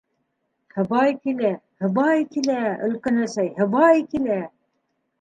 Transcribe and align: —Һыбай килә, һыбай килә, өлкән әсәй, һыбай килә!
—Һыбай 0.77 1.13
килә, 1.25 1.51
һыбай 1.85 2.25
килә, 2.33 2.59
өлкән 2.91 3.23
әсәй, 3.29 3.55
һыбай 3.63 4.07
килә! 4.17 4.45